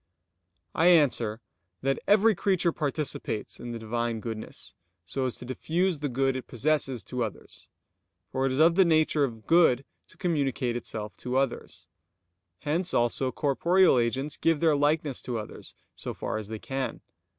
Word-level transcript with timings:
I 0.73 0.87
answer 0.87 1.41
that, 1.83 1.99
Every 2.07 2.33
creature 2.33 2.71
participates 2.71 3.59
in 3.59 3.71
the 3.71 3.77
Divine 3.77 4.19
goodness, 4.19 4.73
so 5.05 5.25
as 5.27 5.35
to 5.37 5.45
diffuse 5.45 5.99
the 5.99 6.09
good 6.09 6.35
it 6.35 6.47
possesses 6.47 7.03
to 7.03 7.23
others; 7.23 7.69
for 8.31 8.47
it 8.47 8.51
is 8.51 8.57
of 8.57 8.73
the 8.73 8.83
nature 8.83 9.23
of 9.23 9.45
good 9.45 9.85
to 10.07 10.17
communicate 10.17 10.75
itself 10.75 11.15
to 11.17 11.37
others. 11.37 11.85
Hence 12.61 12.95
also 12.95 13.31
corporeal 13.31 13.99
agents 13.99 14.37
give 14.37 14.59
their 14.59 14.75
likeness 14.75 15.21
to 15.21 15.37
others 15.37 15.75
so 15.95 16.15
far 16.15 16.39
as 16.39 16.47
they 16.47 16.57
can. 16.57 17.01